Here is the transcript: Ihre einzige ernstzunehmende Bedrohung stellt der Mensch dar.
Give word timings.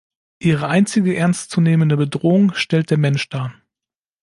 Ihre 0.39 0.67
einzige 0.67 1.15
ernstzunehmende 1.15 1.95
Bedrohung 1.95 2.55
stellt 2.55 2.89
der 2.89 2.97
Mensch 2.97 3.29
dar. 3.29 3.53